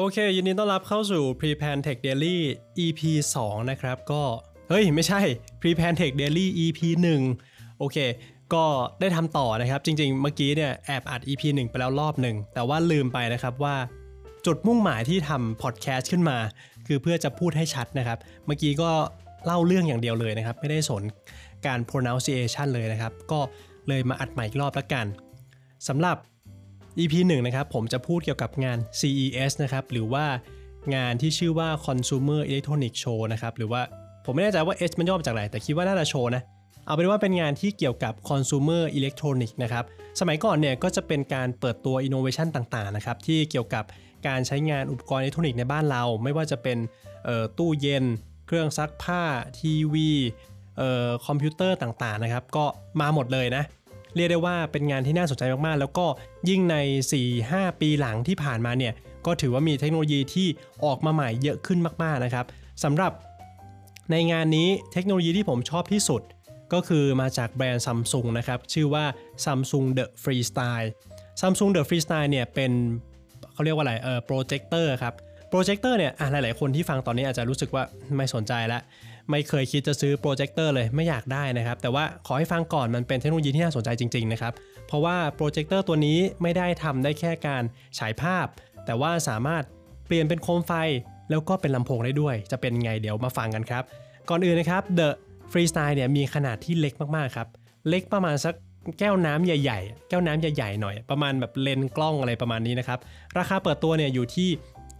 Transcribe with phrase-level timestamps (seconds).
[0.00, 2.36] โอเค ยินดีต้อนรับเข้าสู่ Pre-Pan Tech Daily
[2.84, 3.00] EP
[3.36, 4.22] 2 นะครับ ก็
[4.68, 5.20] เฮ้ย ไม่ใช่
[5.60, 6.80] Pre-Pan Tech Daily EP
[7.32, 7.96] 1 โอเค
[8.54, 8.64] ก็
[9.00, 13.76] ได้ทำต่อนะครับ จริง ๆ เมื่อกี้เนี่ยแอบอัด EP 1 ไปแล้วรอบหนึ่ง แต่ว่าลืมไปนะครับว่า
[14.46, 16.38] จุดมุ่งหมายที่ทำพอดแคสต์ขึ้นมา
[16.86, 18.90] คือเพื่อจะพูดให้ชัดนะครับ เมื่อกี้ก็
[19.44, 21.02] เล่าเรื่องอย่างเดียวเลยนะครับ ไม่ได้สน
[21.66, 23.40] การ pronunciation เลยนะครับ ก็
[23.88, 25.06] เลยมาอัดใหม่อีกรอบละกัน
[25.88, 26.16] สำหรับ
[27.00, 30.24] EP 1นะครับผมจะพูดเกี่ยวกับงาน CES นะครับหรือว่า
[30.94, 33.82] งานที่ชื่อว่า Consumer Electronic Show นะครับหรือว่า
[34.24, 36.42] ผมไม่แน่ใจว่า S มันย่อมาจากอะไร แต่คิดว่าน่าจะโชว์นะ
[36.86, 39.84] เอาเป็นว่าเป็นงานที่เกี่ยวกับ Consumer Electronic นะครับ
[40.20, 43.84] สมัยก่อนเนี่ยก็จะเป็นการเปิดตัว Innovation ต่างๆนะครับที่เกี่ยวกับ
[44.26, 46.78] การใช้งานอุปกรณ์อิเล็กทรอนิกส์ในบ้านเรา ไม่ว่าจะเป็น
[47.58, 48.04] ตู้เย็น
[48.46, 49.22] เครื่องซักผ้า
[49.58, 50.10] ทีวี
[51.26, 52.64] คอมพิวเตอร์ต่างๆนะครับก็
[53.00, 53.64] มาหมดเลยนะ
[54.18, 56.06] เรียกได้ว่าเป็นงานที่น่าสนใจมากๆ แล้วก็
[56.48, 56.76] ยิ่งใน
[57.28, 58.92] 4-5 ปีหลังที่ผ่านมาเนี่ย
[59.26, 60.48] ก็ถือว่ามีเทคโนโลยีที่
[60.84, 62.46] ออกมาใหม่เยอะขึ้นมากๆนะครับ
[62.84, 63.12] สำหรับ
[64.10, 66.22] ในงานนี้เทคโนโลยีที่ผมชอบที่สุด
[66.72, 69.04] ก็คือมาจากแบรนด์ซัมซุงนะครับชื่อว่า
[69.44, 70.88] Samsung The Freestyle
[71.40, 72.72] Samsung The Freestyle เนี่ยเป็น
[73.52, 75.14] เขาเรียกว่าอะไรเออโปรเจคเตอร์ครับ
[75.50, 77.82] โปรเจคเตอร์เนี่ยหลายๆคนที่ฟังตอนนี้อาจจะรู้สึกว่า
[78.16, 78.82] ไม่สนใจแล้ว
[79.30, 84.52] ไม่เคยคิดจะซื้อโปรเจคเตอร์เลยไม่อยากได้นะครับ แต่ว่าขอให้ฟังก่อนมันเป็นเทคโนโลยีที่น่าสนใจจริงๆนะครับ
[84.86, 87.62] เพราะว่าโปรเจคเตอร์ตัวนี้ไม่ได้ทำได้แค่การ
[87.98, 88.46] ฉายภาพ
[88.86, 89.62] แต่ว่าสามารถ
[90.06, 90.72] เปลี่ยนเป็นโคมไฟ
[91.30, 93.82] แล้วก็เป็นลำโพงได้ด้วย จะเป็นไงเดี๋ยวมาฟังกันครับ
[94.28, 95.08] ก่อนอื่นนะครับ The
[95.52, 97.48] Freestyle เนี่ยมีขนาดที่เล็กมากๆครับ
[97.88, 98.54] เล็กประมาณสัก
[98.98, 102.98] แก้วน้ำใหญ่ ๆ แก้วน้ำใหญ่ๆหน่อย ประมาณแบบเลนส์กล้องอะไรประมาณนี้นะครับ
[103.38, 104.48] ราคาเปิดตัวเนี่ยอยู่ที่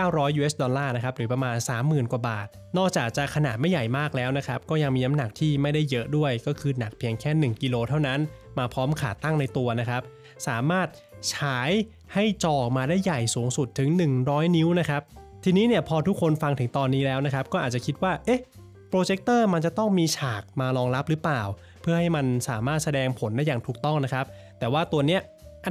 [0.00, 2.46] 900 US ดอลลาร์นะครับหรือประมาณ 30,000 กว่าบาท
[2.78, 8.20] นอกจากจะขนาดไม่ใหญ่มากแล้วนะครับก็ยังมีน้ำหนักที่ไม่ได้เยอะด้วย ก็คือหนักเพียงแค่ 1 กิโลเท่านั้น
[8.58, 10.02] มาพร้อมขาตั้งในตัวนะครับ
[10.48, 10.88] สามารถ
[11.34, 11.70] ฉาย
[12.14, 13.88] ให้จอมาได้ใหญ่สูงสุดถึง
[14.22, 15.02] 100 นิ้วนะครับ
[15.44, 18.40] ทีนี้เนี่ยพอทุกคนฟังถึงตอนนี้แล้วนะครับก็อาจจะคิดว่าเอ๊ะ
[18.88, 21.42] โปรเจคเตอร์มันจะต้องมีฉากมารองรับหรือเปล่า
[21.82, 24.26] เพื่อให้มันสามารถแสดงผลได้อย่างถูกต้องนะครับ
[24.58, 25.20] แต่ว่าตัวเนี้ย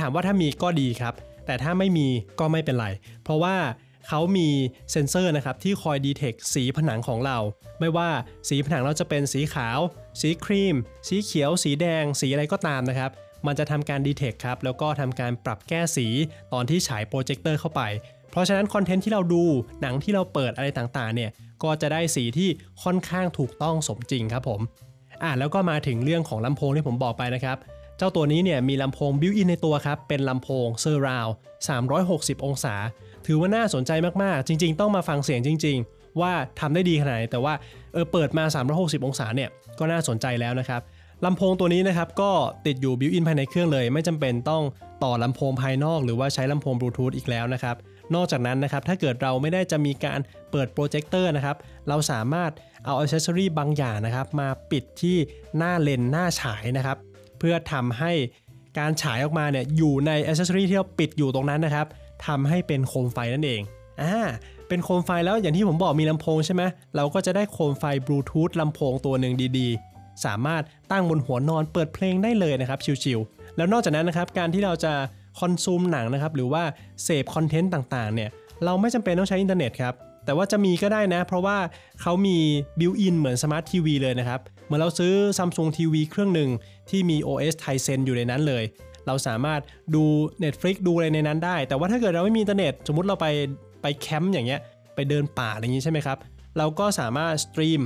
[0.00, 1.14] ถามว่าถ้ามีก็ดีครับ
[1.46, 2.08] แต่ถ้าไม่มี
[2.40, 2.86] ก็ไม่เป็นไร
[3.24, 3.56] เพราะว่า
[4.08, 4.48] เขามี
[4.90, 7.38] เซ็นเซอร์นะครับที่คอย detect สีผนังของเรา
[7.80, 8.10] ไม่ว่า
[8.48, 9.78] สีผนังเราจะเป็นสีขาว
[10.20, 10.76] สีครีม
[11.08, 13.10] สีเขียว สีแดง สีอะไรก็ตามนะครับ
[13.46, 16.06] มันจะทำการ detect ครับแล้วก็ทำการปรับแก้สี
[16.52, 17.82] ตอนที่ฉายโปรเจคเตอร์เข้าไป
[18.30, 19.44] เพราะฉะนั้นคอนเทนต์ที่เราดู
[19.80, 21.30] หนังที่เราเปิดอะไรต่างๆเนี่ย
[21.62, 22.48] ก็จะได้สีที่
[22.82, 24.60] ค่อนข้างถูกต้องสมจริงครับผม
[25.22, 27.56] อ่าแล้วก็มาถึงเรื่องของลำโพงที่ผมบอกไปนะครับ
[27.98, 31.28] เจ้าตัวนี้เนี่ยมีลำโพง built-in ในตัวครับ เป็นลำโพง surround
[31.86, 32.74] 360 องศา
[33.26, 33.92] ถือว่าน่าสนใจ
[34.22, 37.54] มากๆ จริง ๆ ต้องมาฟังเสียงจริง ๆ ว่าทำได้ดีขนาดไหน แต่ว่า
[37.92, 38.44] เออเปิดมา
[38.76, 40.80] 360 องศาเนี่ยก็น่าสนใจแล้วนะครับ
[41.24, 42.30] ลำโพงตัวนี้นะครับก็
[42.66, 44.62] ติดอยู่ built-in ภายในเครื่องเลย ไม่จำเป็นต้อง
[45.04, 47.76] ต่อลำโพงภายนอกหรือว่าใช้ลำโพงบลูทูธอีกแล้วนะครับ
[48.14, 50.20] นอกจากนั้นนะครับถ้าเกิดเราไม่ได้จะมีการ
[50.50, 51.56] เปิดโปรเจคเตอร์นะครับ
[51.88, 52.50] เราสามารถ
[52.84, 55.16] เอา accessory บางอย่างนะครับมาปิดที่
[55.56, 56.96] หน้าเลนส์หน้าฉายนะครับ
[57.38, 58.12] เพื่อทำให้
[58.78, 61.86] การฉายออกมาเนี่ยอยู่ใน accessory ที่เราปิดอยู่ตรงนั้นนะครับ
[62.26, 63.60] ทำให้เป็นโคมไฟนั่นเอง
[64.02, 64.16] อ่า
[64.68, 66.62] เป็นโคมไฟแล้วอย่างที่ผมบอกมีลำโพงใช่ไหม
[66.96, 74.92] เราก็จะได้โคมไฟบลูทูธลำโพงตัวหนึ่งดีๆ สามารถตั้งบนหัวนอนเปิดเพลงได้เลยนะครับชิวๆแล้วนอกจากนั้นนะครับการที่เราจะ
[75.38, 76.62] consume หนังนะครับหรือว่า
[77.04, 78.30] เสพคอนเทนต์ต่างๆเนี่ย
[78.64, 79.94] เราไม่จำเป็นต้องใช้อินเทอร์เน็ตครับ
[80.24, 81.58] แต่ว่าจะมีก็ได้นะ เพราะว่า
[82.02, 82.36] เขามี
[82.80, 86.50] built-in เหมือนสมาร์ททีวีเลยนะครับ เหมือนเราซื้อ Samsung TV เครื่องหนึ่ง
[86.90, 88.64] ที่มี OS Tizen อยู่ในนั้นเลย
[89.06, 89.60] เราสามารถ
[89.94, 90.04] ดู
[90.44, 93.26] Netflix ดูอะไรในนั้นได้ แต่ว่าถ้าเกิดเราไม่มีอินเทอร์เน็ต สมมติเราไป
[93.82, 94.60] ไปแคมป์อย่างเงี้ย
[94.94, 96.18] ไปเดินป่าอะไรอย่างงี้ใช่ไหมครับ
[96.58, 97.80] เราก็สามารถ stream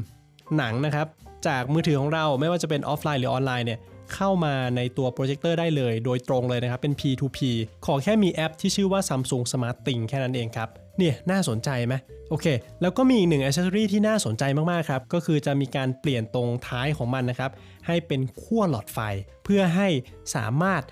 [0.58, 1.06] หนังนะครับ
[1.46, 3.78] จากมือถือของเราไม่ว่าจะเป็นออฟไลน์หรือออนไลน์เนี่ย
[4.14, 7.38] เข้ามาในตัวโปรเจคเตอร์ได้เลย โดยตรงเลยนะครับ เป็น P2P
[7.86, 11.94] ขอแค่มีแอปที่ชื่อว่า Samsung Smart Thing แค่นั้นเองครับ เนี่ย น่าสนใจไหม
[12.30, 12.46] โอเค
[12.80, 17.50] แล้วก็มีอีกหนึ่งอ c เซสซอรีที่น่าสนใจมากๆครับ ก็คือจะมีการเปลี่ยนตรงท้ายของมันนะครับ
[17.86, 18.98] ให้เป็นขั้วหลอดไฟ
[19.44, 19.88] เพื่อให้
[20.34, 20.82] สามารถ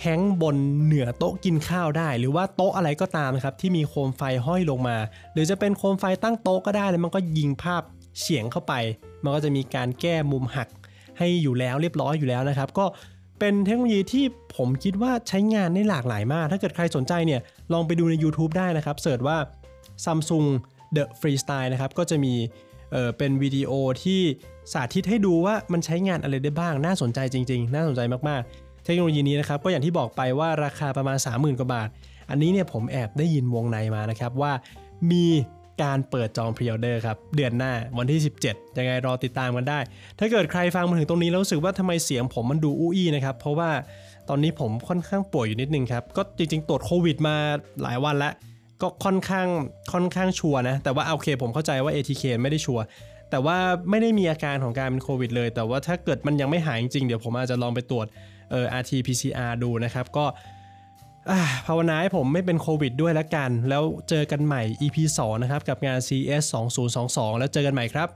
[0.00, 4.96] แฮงบนเหนือโต๊ะกินข้าวได้ หรือว่าโต๊ะอะไรก็ตามนะครับที่มีโคมไฟห้อยลงมา
[5.32, 7.82] หรือจะเป็นโคมไฟตั้งโต๊ะก็ได้แล้วมันก็ยิงภาพ
[8.18, 8.74] เฉียงเข้าไป
[9.22, 10.68] มันก็จะมีการแก้มุมหัก
[11.18, 12.86] ให้อยู่แล้วเรียบร้อยอยู่แล้วนะครับ ก็
[13.38, 14.24] เป็นเทคโนโลยีที่
[14.56, 17.40] ผมคิดว่าใช้งานได้หลากหลายมาก ถ้าเกิดใครสนใจเนี่ย
[17.72, 19.36] ลองไปดูใน YouTube ได้นะครับ search ว่า
[20.04, 20.46] Samsung
[20.96, 22.34] The Freestyle นะครับก็จะมี
[22.92, 23.70] เออเป็นวิดีโอ
[24.02, 24.20] ที่
[24.72, 31.88] สาธิตให้ดูว่ามันใช้งานอะไรได้บ้าง น่าสนใจจริง ๆ น่าสนใจมากๆ เทคโนโลยีนี้นะครับก็อย่างที่บอกไปว่าราคาประมาณ 30,000 กว่าบาท
[32.30, 34.52] อันนี้เนี่ยผมแอบได้ยินวงในมานะครับว่า
[35.10, 35.26] มี
[35.82, 39.78] การเปิดจอง pre-order ครับ เดือนหน้าวันที่ 17 ยังไงรอติดตามกันได้
[40.18, 43.70] ถ้าเกิดใครฟังมาถึงตรงนี้แล้วรู้สึกว่าทำไมเสียงผมมันดูอุ้นะครับ เพราะว่า
[44.28, 47.36] ตอนนี้ผมค่อนข้างป่วยอยู่นิดนึงครับ ก็จริงๆตรวจโควิดมา
[47.82, 48.32] หลายวันแล้ว
[48.82, 49.46] ก็ค่อนข้าง
[49.92, 52.78] ค่อนข้างชัวนะ แต่ว่าโอเคผมเข้าใจว่า ATK ไม่ได้ชัว
[53.30, 53.56] แต่ว่า
[53.90, 58.06] ไม่ได้มีอาการของการเป็นโควิดเลย แต่ว่าถ้าเกิดมันยังไม่หายจริงเดี๋ยวผมอาจจะลองไปตรวจ
[58.50, 60.24] เอ่อ RT-PCR ดูนะครับ ก็
[61.66, 66.44] ภาวนาให้ผมไม่เป็นโควิดด้วยละกัน แล้วเจอกันใหม่ EP 2 นะครับ กับงาน CS
[66.92, 68.08] 2022 แล้วเจอกันใหม่ครับ